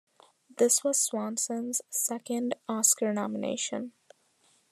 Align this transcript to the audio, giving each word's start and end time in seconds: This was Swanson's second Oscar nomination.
This 0.57 0.83
was 0.83 0.99
Swanson's 0.99 1.83
second 1.91 2.55
Oscar 2.67 3.13
nomination. 3.13 3.91